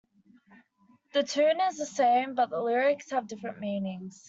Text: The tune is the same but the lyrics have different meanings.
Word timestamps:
The 1.13 1.21
tune 1.21 1.61
is 1.69 1.77
the 1.77 1.85
same 1.85 2.33
but 2.33 2.49
the 2.49 2.59
lyrics 2.59 3.11
have 3.11 3.27
different 3.27 3.59
meanings. 3.59 4.19